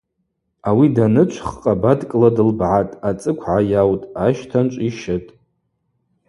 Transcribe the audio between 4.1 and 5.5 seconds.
ащтанчӏв йщытӏ.